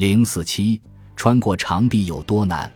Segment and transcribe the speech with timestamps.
[0.00, 0.80] 零四七，
[1.14, 2.72] 穿过肠壁有多难？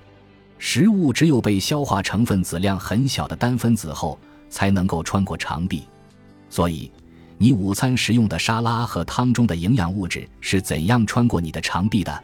[0.58, 4.19] 食物只有被消化成分子量很小的单分子后，
[4.50, 5.84] 才能够穿过肠壁。
[6.50, 6.92] 所以，
[7.38, 12.22] 你午餐食用的沙拉和汤中的营养物质是怎样穿过你的肠壁的？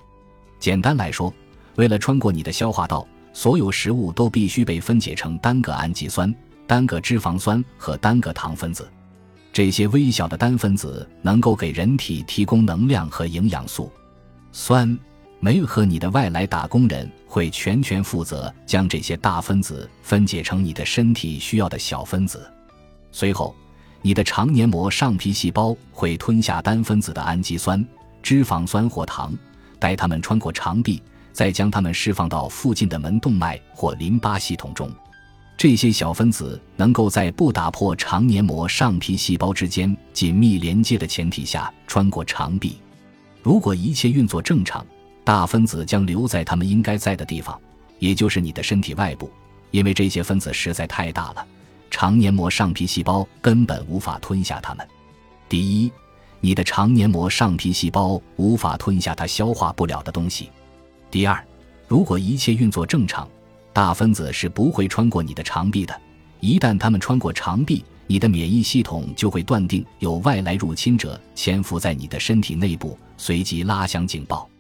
[0.59, 1.33] 简单来说，
[1.77, 6.31] 为了穿过你的消化道，所有食物都必须被分解成单个氨基酸、
[6.67, 8.87] 单个脂肪酸和单个糖分子。
[9.51, 13.91] 这些微小的单分子能够给人体提供能量和营养素。
[14.53, 14.99] 酸。
[15.43, 22.47] 酶和你的外来打工人会全权负责将这些大分子分解成你的身体需要的小分子，
[23.11, 23.55] 随后，
[24.03, 27.83] 你的肠黏膜上皮细胞会吞下单分子的氨基酸、
[28.23, 29.35] 脂肪酸或糖，
[29.79, 34.93] 带它们穿过肠壁，再将它们释放到附近的门动脉或淋巴系统中。
[35.57, 42.77] 这些小分子能够在不打破肠黏膜上皮细胞之间紧密连接的前提下穿过肠壁。
[43.43, 44.85] 如果一切运作正常，
[45.25, 47.59] 大分子将留在它们应该在的地方，
[47.99, 49.31] 也就是你的身体外部，
[49.71, 51.47] 因为这些分子实在太大了，
[51.91, 54.87] 肠黏膜上皮细胞根本无法吞下它们。
[55.49, 55.91] 第一，
[56.41, 60.47] 你的肠黏膜上皮细胞无法吞下它消化不了的东西；
[61.11, 61.43] 第二，
[61.89, 63.29] 如果一切运作正常，
[63.73, 65.99] 大分子是不会穿过你的肠壁的。
[66.41, 74.51] 一旦它们穿过肠壁，你的免疫系统就会断定有外来入侵者潜伏在你的身体内部，随即拉响警报。